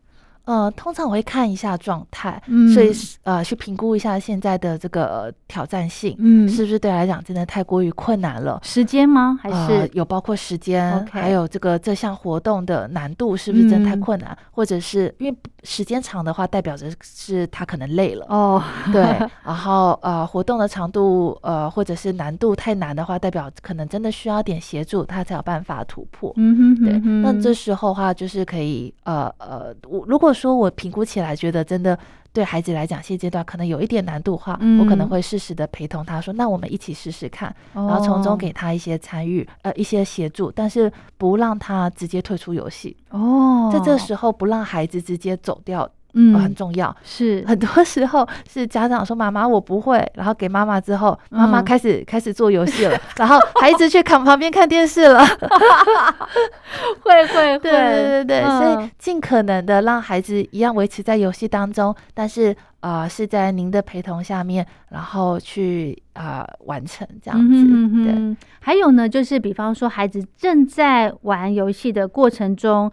[0.47, 2.41] 呃，通常我会看一下状态，
[2.73, 2.91] 所以
[3.23, 8.57] 呃，去评估一下现在的这个挑战性，嗯，是不是对来讲真的太过于困难了？
[8.63, 9.37] 时间吗？
[9.41, 14.37] 还是有包括时间，还有这个这项活动的难度是不是真的太困难？
[14.49, 19.03] 或者是因为时间长的话，代表着是他可能累了哦，对。
[19.43, 26.31] 然后呃，活动的长度呃，或者是难度太难的话，代表可能真的需要点协助，他才有办法突破。
[26.37, 26.99] 嗯哼，对。
[27.21, 31.97] 那这时候的话，就是可以呃呃，我如果说我评估起来觉得真的
[32.31, 42.95] 对孩子来讲现阶段可能有一点难度的话，我可能会适时的陪同他说，那我们一起试试看，然后从中给他一些参与呃一些协助，但是不让他直接退出游戏。
[43.09, 45.89] 哦，在这时候不让孩子直接走掉。
[46.19, 46.95] 嗯，很重要。
[47.03, 55.23] 是很多时候是家长说妈妈我不会，然后给妈妈之后，妈妈开始开始做游戏了，然后孩子去看旁边看电视了。
[57.01, 68.03] 会 会会，对对对对，所以尽可能的让孩子一样维持在游戏当中，但是啊是在您的陪同下面，然后去啊完成这样子。
[68.03, 72.91] 对，还有呢，就是比方说孩子正在玩游戏的过程中。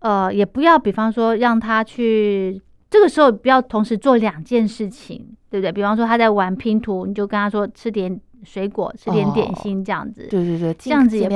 [0.00, 5.72] 呃，也不要，比方说让他去，这个时候不要同时做两件事情，对不对？
[5.72, 10.26] 比方说他在玩拼图，你就跟他说吃点水果，吃点点心这样子。
[10.30, 11.28] 对对对，这样子也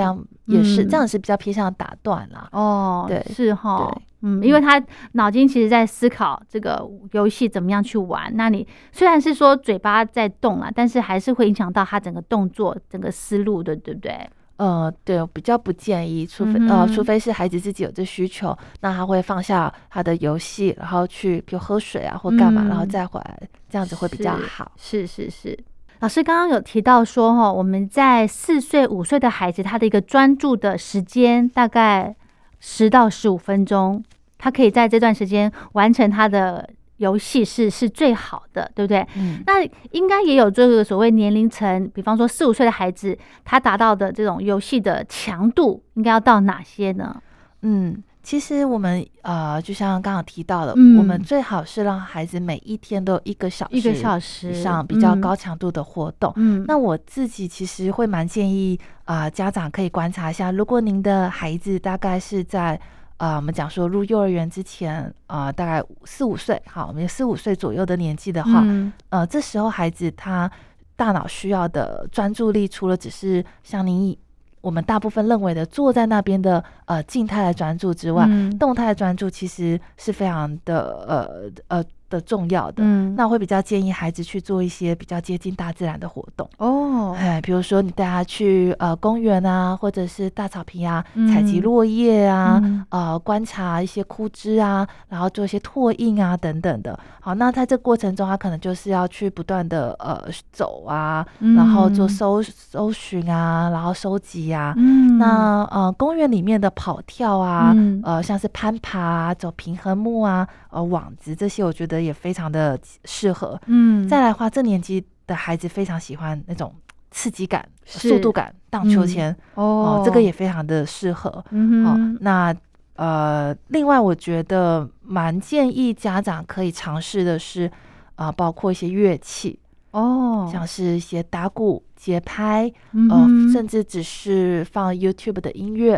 [0.46, 2.48] 也是，这样是比较偏向打断啦。
[2.52, 3.90] 哦，对，是哈，
[4.22, 4.80] 嗯，因为他
[5.12, 8.30] 脑筋其实在思考这个游戏怎么样去玩。
[8.36, 14.28] 那你虽然是说嘴巴在动了，但是还是会影响到他整个动作、整个思路的，对不对？
[14.60, 24.70] 呃，对，比较不建议，除非呃，除非是孩子自己有这需求，那他会放下他的游戏，然后去比如喝水啊或干嘛，然后再回来，这样子会比较好。
[24.76, 25.58] 是是是，
[26.00, 32.14] 老师刚刚有提到说哈，我们在四岁五岁的孩子，他的一个专注的时间大概
[32.58, 34.04] 十到十五分钟，
[34.36, 36.68] 他可以在这段时间完成他的
[37.00, 39.06] 游戏是是最好的，对不对？
[39.16, 47.20] 嗯，那应该也有这个所谓年龄层，比方说四五岁的孩子，他达到的这种游戏的强度应该要到哪些呢？
[47.62, 48.02] 嗯。
[48.22, 56.30] 其实我们呃，就像刚刚提到的，我们最好是让孩子每一天都一个小时、一个小时以上比较高强度的活动。
[56.36, 62.78] 嗯，那我自己其实会蛮建议啊，家长可以观察一下，如果您的孩子大概是在
[63.20, 68.64] 呃，我们讲说入幼儿园之前啊，大概四五岁，好，我们四五岁左右的年纪的话，
[69.10, 70.50] 呃，这时候孩子他
[70.96, 74.16] 大脑需要的专注力，除了只是像您。
[74.62, 78.26] 我们大部分认为的坐在那边的呃静态的专注之外，
[78.58, 81.84] 动态的专注其实是非常的呃呃。
[82.10, 86.46] 的重要的，嗯，那我会比较建议孩子去做一些比较接近大自然的活动。
[86.58, 96.98] 哦，哎，比如说你带他去呃公园啊，或者是大草坪啊，采集落叶啊，呃，观察一些枯枝啊，然后做一些拓印啊等等的。
[97.20, 104.74] 好，那在这过程中，他可能就是要去不断的呃走啊，然后做搜搜寻啊，然后收集啊。
[104.76, 111.99] 嗯，那呃公园里面的跑跳啊，呃像是攀爬、走平衡木啊、呃网子这些，我觉得。
[112.00, 116.74] 也非常的适合，嗯，再来的话，这年纪的孩子非常喜欢那种
[117.10, 121.44] 刺激感、速度感，荡秋千哦，这个也非常的适合。
[121.50, 122.54] 嗯哦，那
[122.94, 127.70] 呃，另外我觉得蛮建议家长可以尝试的是
[128.16, 129.58] 啊，包括一些乐器。
[129.92, 132.72] 哦，像是一些打鼓、节拍，
[133.10, 135.96] 呃，甚至只是放 YouTube 的音乐，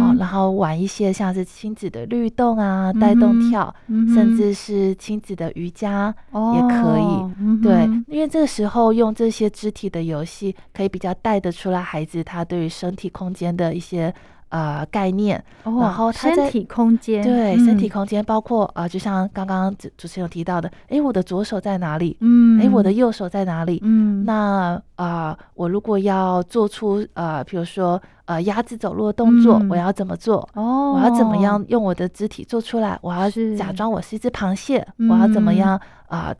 [0.00, 3.74] 哦，然后玩一些像是亲子的律动啊、带动跳，
[4.12, 6.14] 甚至是亲子的瑜伽
[6.54, 7.62] 也可以。
[7.62, 14.12] 对，因为这个时候用这些肢体的游戏，可以比较带得出来孩子他对于身体空间的一些。
[14.50, 22.16] 呃，概念，然后身体空间，对，身体空间包括呃，就像刚刚主主持人提到的，哎，我的左手在哪里？
[22.20, 23.80] 嗯，哎，我的右手在哪里？
[23.84, 30.48] 嗯，那啊，我如果要做出呃，比如说呃，鸭子走路的动作，我要怎么做？
[30.54, 32.98] 哦，我要怎么样用我的肢体做出来？
[33.02, 36.34] 我要假装我是一只螃蟹，我要怎么样啊？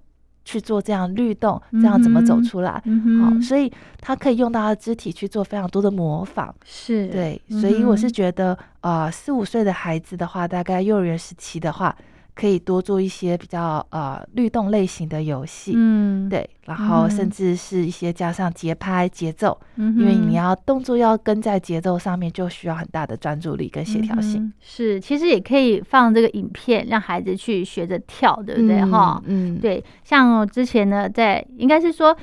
[0.49, 2.83] 去做这样律动，这样怎么走出来？
[3.21, 6.55] 好，所以他可以用到他的肢体去做非常多的模仿。
[6.65, 11.95] 是对，所以我是觉得，呃，四五岁的孩子的话，大概幼儿园时期的话。
[12.39, 24.53] 可以多做一些比较呃律动类型的游戏，嗯，对，然后甚至是一些加上节拍节奏，嗯，因为你要动作要跟在节奏上面，就需要很大的专注力跟协调性。
[24.61, 28.85] 是，其实也可以放这个影片，让孩子去学着跳，对不对？
[28.85, 29.83] 哈，嗯，对。
[30.05, 32.17] 像之前呢，在应该是说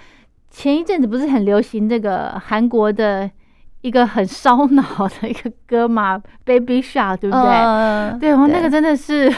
[0.50, 3.30] 前一阵子不是很流行这个韩国的
[3.82, 8.20] 一个很烧脑的一个歌嘛，Baby Shark，对不对？
[8.22, 9.30] 对，我那个真的是。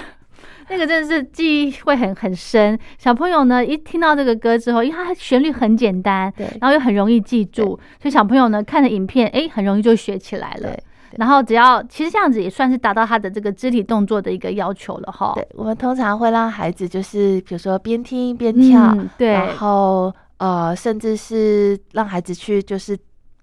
[0.70, 10.78] 那个真的是记忆会很很深，小朋友呢一听到这个歌之后，因为它旋律很简单，对，然后又很容易记住，所以小朋友呢看着影片，哎，很容易就学起来了。
[11.18, 15.32] 然后只要其实这样子也算是达到他的这个肢体动作的一个要求了哈。
[15.36, 22.98] 对，我们通常会让孩子就是比如说边听边跳，对，然后呃，甚至是让孩子去就是。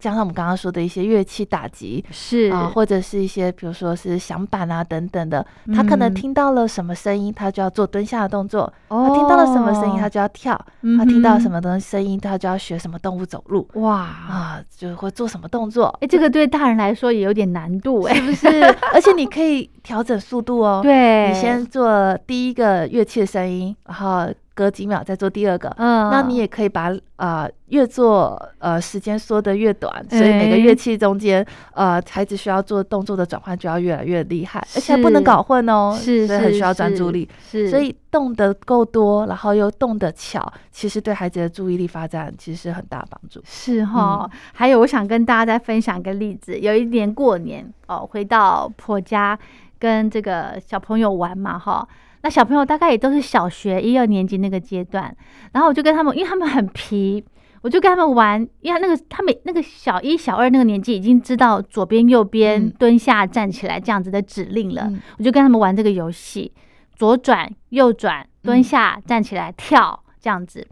[0.05, 10.55] 加上我们刚刚说的一些乐器打击是啊，或者是一些比如说是响板啊等等的，他可能听到了什么声音，他就要做蹲下的动作；他听到了什么声音，他就要跳；
[10.99, 13.67] 他听到什么东西声音，他就要学什么动物走路。
[13.77, 15.87] 哇啊，就会做什么动作？
[16.03, 18.63] 哎，这个对大人来说也有点难度，哎，是不是？
[18.93, 20.81] 而且你可以调整速度哦。
[20.83, 24.29] 对，你先做第一个乐器的声音，然后。
[24.55, 43.41] 隔几秒再做第二个，嗯，那你也可以把呃越做呃时间缩得越短，所以每个乐器中间呃孩子需要做动作的转换就要越来越厉害，而且不能搞混哦，是，所以很需要专注力，是，所以动得够多，然后又动得巧，其实对孩子的注意力发展其实是很大帮助。
[43.45, 49.37] 是哈，还有我想跟大家再分享一个例子，有一年过年哦，回到婆家
[49.81, 51.87] 跟这个小朋友玩嘛，哈。
[52.25, 55.15] 那小朋友大概也都是小学一二年级那个阶段，
[55.53, 57.23] 然后我就跟他们，因为他们很皮，
[57.61, 66.51] 我就跟他们玩，因为那个他们那个小一小二那个年纪已经知道左边右边蹲下站起来这样子的指令了，我就跟他们玩这个游戏，
[66.97, 70.67] 左转右转蹲下站起来跳这样子，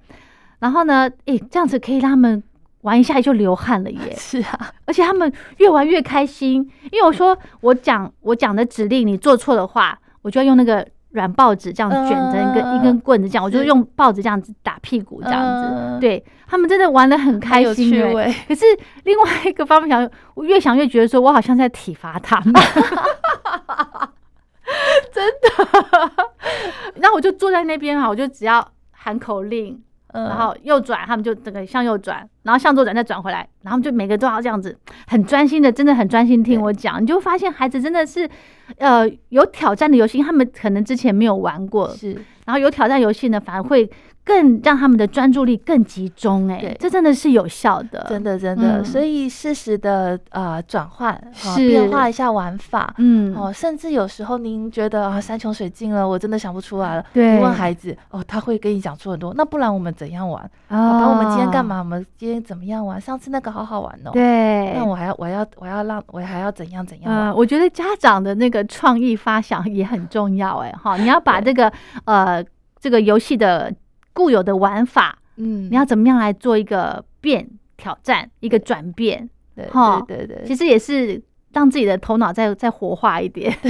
[0.60, 2.42] 然后呢，诶，这样子可以让他们
[2.80, 10.88] 玩一下就流汗了耶， 是啊，而且他们越玩越开心，因为我说我讲我讲的指令你做错的话，我就要用那个。
[11.12, 17.90] 软报纸这样卷成一根一根棍子，这样我就用报纸这样子打屁股，这样子，对他们真的玩的很开心。
[18.48, 18.64] 可是
[19.04, 22.52] 另外一个方面想，我越想越觉得说，我好像在体罚他们。
[25.12, 25.48] 真的。
[26.96, 29.82] 然后我就坐在那边哈，我就只要喊口令，
[30.12, 37.02] 然后右转，他们就这个向右转，然后向左转再转回来，然后就每个都要这样子，很专心的，真的很专心听我讲。
[37.02, 38.28] 你就发现孩子真的是，
[38.78, 42.12] 呃，有挑战的游戏，他们可能之前没有玩过，是。
[42.44, 43.90] 然后有挑战游戏呢，反而会。
[44.24, 48.82] 更让他们的专注力更集中，哎，这真的是有效的，真的真的。
[48.84, 51.20] 所以适时的呃转换，
[51.56, 59.34] 变化一下玩法，嗯，哦，甚至有时候您觉得啊山穷水尽了，我真的想不出来了，对，问孩子，哦，他会跟你讲出很多。
[59.34, 60.40] 那不然我们怎样玩？
[60.68, 61.80] 爸爸，我们今天干嘛？
[61.80, 63.00] 我们今天怎么样玩？
[63.00, 64.10] 上次那个好好玩哦。
[64.12, 67.12] 对，那我还要我要我要让我还要怎样怎样？
[67.12, 71.72] 嗯，我觉得家长的那个创意发想也很重要，哎，哈，你要把这个
[72.04, 72.44] 呃
[72.80, 73.74] 这个游戏的。
[74.12, 79.28] 固有的玩法，嗯，你要怎么样来做一个变挑战，一个转变？
[79.54, 79.66] 对
[80.06, 81.20] 对对，其实也是
[81.52, 83.54] 让自己的头脑再再活化一点。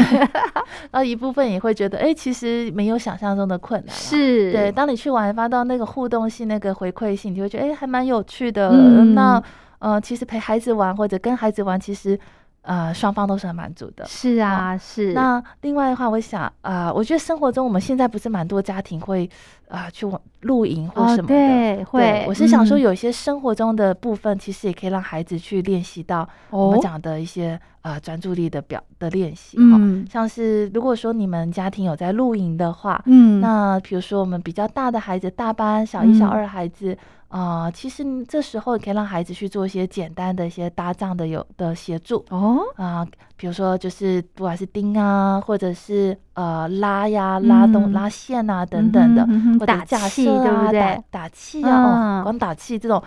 [0.91, 3.95] 然后一部分也会觉得，哎，其实没有想象中的困难。
[3.95, 8.71] 是对，当你去玩发到那个互动性、那个回馈性，你会觉得，哎，还蛮有趣的。
[9.15, 9.43] 那
[9.81, 12.19] 呃，其实陪孩子玩或者跟孩子玩，其实。
[12.63, 14.05] 呃，双方都是很满足的。
[14.07, 15.13] 是啊，是。
[15.13, 19.29] 那另外的话，我想啊，我觉得生活中我们现在不是蛮多家庭会
[19.69, 20.07] 啊去
[20.43, 21.35] 露营或什么的。
[21.35, 22.25] 对，会。
[22.29, 29.57] 我是想说，有一些生活中的部分，其实也可以让孩子去练习到我们讲的一些呃专注力的表的练习。
[29.59, 30.07] 嗯。
[30.09, 36.97] 像是如果说你们家庭有在露营的话，嗯，那比如说我们比较大的孩子，大班、小一、小二孩子。
[37.33, 42.23] 啊，其实这时候可以让孩子去做一些简单的一些搭帐的有的协助。
[42.29, 42.59] 哦。
[42.77, 43.07] 啊，
[43.37, 49.27] 比如说就是不管是钉啊，或者是呃拉呀、拉动、拉线啊等等的，
[49.59, 51.65] 或者架设啊、打打气？
[51.65, 53.03] 啊，哦，光打气这种，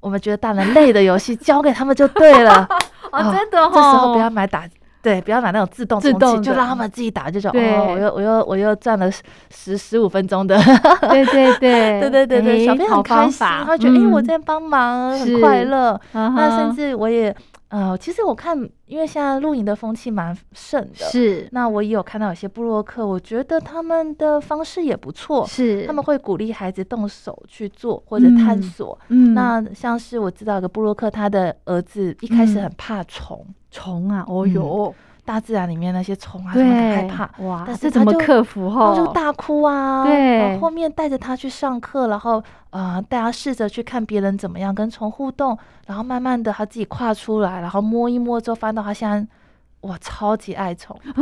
[0.00, 2.68] 我们觉得大人累的游戏交给他们就对了。
[3.10, 4.68] 哦，真的，这时候不要买打。
[5.02, 7.50] 对，不要买那种自动充气，就让他们自己打这种。
[7.54, 9.10] 哦，我又我又我又赚了
[9.50, 10.56] 十十五分钟的。
[11.00, 15.98] 对对 对对对对对，小朋友很开心，他觉得哎，我在帮忙，很快乐。
[16.12, 17.34] 那甚至我也
[17.70, 18.56] 呃，其实我看，
[18.86, 21.48] 因为现在露营的风气蛮盛的，是。
[21.52, 25.86] 那我也有看到有些布洛克，我觉得他们的方式也不错，是。
[25.86, 28.98] 他们会鼓励孩子动手去做或者探索。
[29.08, 29.32] 嗯。
[29.34, 33.46] 那像是我知道一个布洛克，他的儿子一开始很怕虫。
[33.70, 34.92] 虫啊，哦哟，
[35.24, 37.64] 大自然里面那些虫啊，什么的害怕哇。
[37.66, 38.94] 但是怎么克服哈？
[38.94, 40.04] 就大哭啊。
[40.04, 45.56] 对，后面带着他去上课，然后呃，带他试着去看别人怎么样跟虫互动，
[45.86, 49.26] 然后慢慢的他自己跨出来，然后摸一摸之后，翻到他现在
[49.88, 51.12] 哇，超级爱虫啊，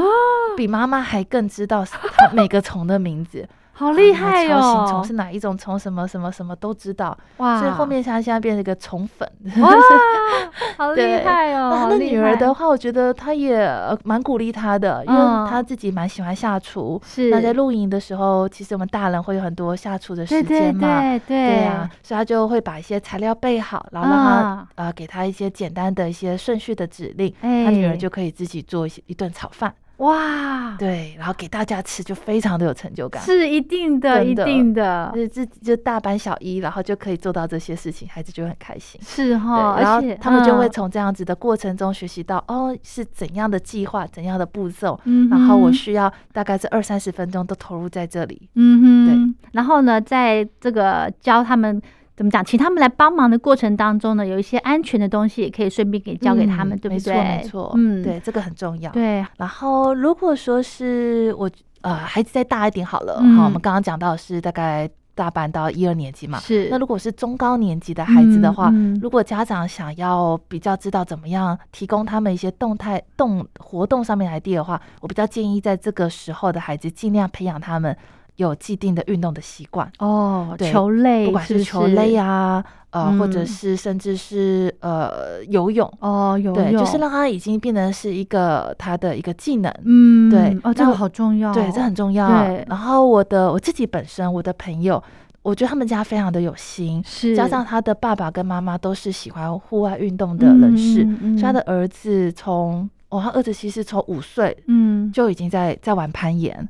[0.57, 3.49] 比妈妈还更知道他每个虫的名字。
[3.79, 4.61] 好厉害哦！
[4.61, 5.79] 超虫是哪一种虫？
[5.79, 7.61] 什么什么什么都知道哇！
[7.61, 9.71] 所以后面他现在变成一个虫粉哇，
[10.77, 11.71] 好厉害哦！
[11.73, 13.71] 那他的女儿的话，我觉得她也
[14.03, 17.01] 蛮鼓励他的，因为他自己蛮喜欢下厨。
[17.07, 21.01] 是那在露营的时候，其实我们大人会有很多下厨的时间嘛？
[21.01, 29.73] 对对对呀，所以他就会把一些材料备好，然后让他呃给他一些简单的一些顺序的指令，他女儿就可以自己做一些一顿炒饭。
[29.99, 51.83] 哇，对，然后给大家吃就非常的有成就感，是一定的，一定的，就自己就大班小一，然后就可以做到这些事情，孩子就很开心，是哈，而且他们就会从这样子的过程中学习到，哦，是怎样的计划，怎样的步骤，嗯，然后我需要大概是二三十分钟都投入在这里，嗯哼，对，然后呢，在这个教他们。
[52.19, 52.45] 怎么讲？
[52.45, 57.15] 请他们来帮忙的过程当中呢，有一些安全的东西也可以顺便给交给他们，对不对？
[57.15, 57.73] 没错，没错。
[57.77, 58.91] 嗯，对，这个很重要。
[58.91, 59.25] 对。
[59.37, 61.49] 然后，如果说是我
[61.83, 66.41] 呃孩子再大一点好了，好，我们刚刚讲到是大概大班到一二年级嘛。
[66.41, 66.67] 是。
[66.69, 77.97] 那如果是中高年级的孩子的话，如果家长想要比较知道怎么样提供他们一些动态动活动上面来地的话，我比较建议在这个时候的孩子尽量培养他们。
[78.39, 79.91] 有既定的运动的习惯。
[79.99, 86.55] 哦，球类，不管是球类啊，呃，或者是甚至是呃游泳哦，游。
[86.55, 92.29] 泳，就是让他已经变成是一个他的一个技能，嗯，对，哦，这个好重要，对，这很重要。
[92.69, 95.03] 然后我的我自己本身，我的朋友，
[95.43, 97.35] 我觉得他们家非常的有心，是。
[97.35, 105.11] 加上他的爸爸跟妈妈都是喜欢户外运动的人士，所以他的儿子从哦，他儿子其实从五岁嗯。
[105.11, 106.69] 就已经在在玩攀岩。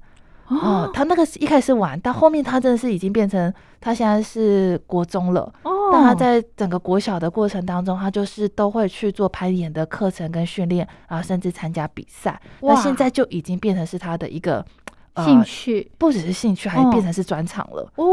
[0.49, 5.43] 哦，他那个是一开始玩，到后面他真的是已经变成他现在是国中了。
[5.63, 12.41] 哦，但他在整个国小的过程当中，他就是都会去做攀岩的课程跟训练，然后甚至参加比赛。
[12.63, 14.65] 那现在就已经变成是他的一个
[15.17, 17.93] 兴趣，不只是兴趣，还变成是专场了。
[17.97, 18.05] 哦，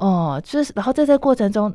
[0.00, 1.72] 哦，就是然后在这过程中，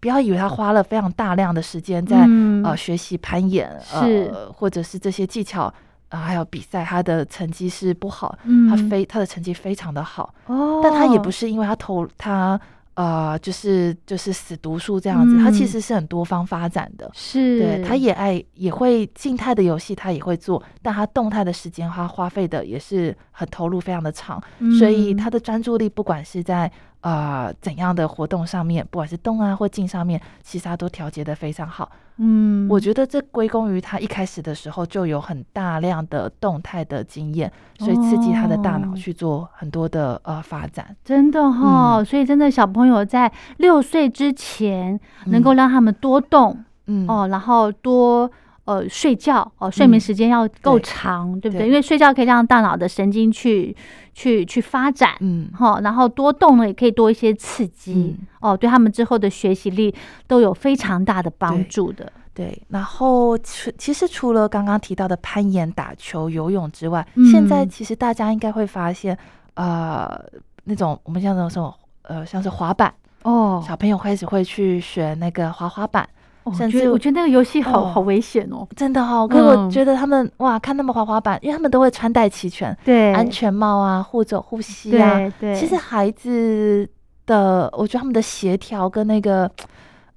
[0.00, 2.26] 不要以为他花了非常大量的时间在
[2.64, 5.72] 呃学习攀岩，是或者是这些技巧。
[6.12, 12.60] 啊，还有比赛，他的成绩是不好，嗯，他非他的成绩非常的好，哦，但他也不是因为他投他。
[12.94, 24.38] 呃，就是就是死读书这样子，他其实是很多方发展的，是对，他也爱也会静态的游戏，他也会做，但他动态的时间他花费的也是很投入，非常的长，
[24.78, 26.70] 所以他的专注力不管是在。
[27.02, 31.90] 啊，怎样的活动上面，不管是动啊或静上面，其实他都调节的非常好。
[32.24, 40.94] 嗯，我觉得这归功于他一开始的时候就有很大量的动态的经验，所以刺激他的大脑去做很多的呃发展。
[41.04, 48.30] 真的哈，所以真的小朋友在六岁之前，能够让他们多动，嗯哦，然后多。
[48.64, 51.66] 呃，睡觉哦，睡眠时间要够长，对不对？
[51.66, 53.76] 因为睡觉可以让大脑的神经去
[54.14, 59.92] 去去发展，嗯，哈，然后多动呢，也可以多一些刺激哦，对他们之后的学习力
[60.28, 62.12] 都有非常大的帮助的。
[62.32, 69.18] 对，然后其其实除了刚刚提到的攀岩、打球、游泳之外，现在其实大家应该会发现，
[69.54, 70.18] 呃，
[70.64, 72.94] 那种我们像那种什么呃，像是滑板
[73.24, 76.08] 哦，小朋友开始会去学那个滑滑板。
[76.54, 79.26] 甚至我觉得那个游戏好好危险哦，真的哈。
[79.28, 85.20] 可是我觉得他们哇，看他们滑滑板，因为他们都会穿戴齐全，对，安全帽啊，护肘护膝啊。
[85.38, 86.88] 对，其实孩子
[87.26, 89.50] 的，我觉得他们的协调跟那个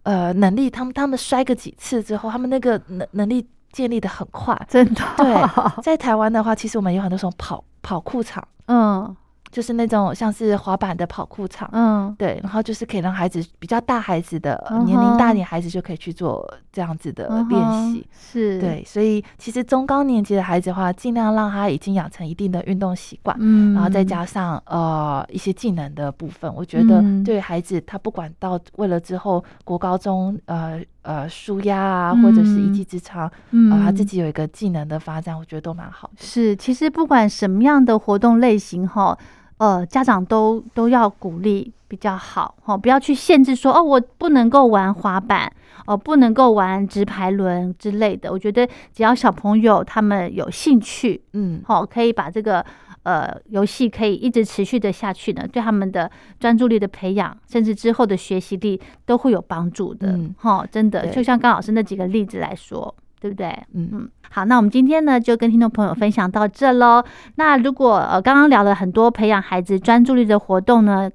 [0.04, 5.02] 呃能力，他们他们摔个几次之后，他们那个能能力建立的很快，真的。
[5.18, 5.36] 对，
[5.84, 9.16] 在台湾的话，其实我们有很多种跑跑酷场，嗯。
[9.56, 36.12] 就是那种像是滑板的跑酷场，嗯，对，然后就是可以让孩子比较大孩子的年龄大点孩子就可以去做这样子的练习，是对，所以其实中高年级的孩子的话，尽量让他已经养成一定的运动习惯，嗯，然后再加上呃一些技能的部分，我觉得对孩子他不管到为了之后国高中呃呃舒压啊，或者是一技之长，嗯，他自己有一个技能的发展，我觉得都蛮好。
[36.18, 39.18] 是，其实不管什么样的活动类型哈。
[39.58, 45.50] 呃，家长都都要鼓励比较好，哦，不要去限制说，哦，我不能够玩滑板，
[45.86, 48.32] 哦，不能够玩直排轮之类的。
[48.32, 52.66] 我觉得只要小朋友他们有兴趣，嗯，好，可以把这个
[53.04, 62.94] 呃游戏可以一直持续的下去呢，对他们的专注力的培养，甚至之后的学习力都会有帮助的，哈，真的，就像刚老师那几个例子来说。
[63.26, 63.48] 对不对？
[63.74, 67.04] 嗯嗯，好，那我们今天呢就跟听众朋友分享到这喽。
[67.38, 71.10] 那如果呃刚刚聊了很多培养孩子专注力的活动呢，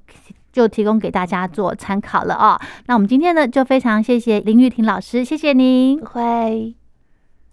[0.53, 2.59] 就提供给大家做参考了哦。
[2.87, 6.01] 那我们今天呢就非常谢谢林玉婷老师，谢谢您。
[6.01, 6.80] 不会。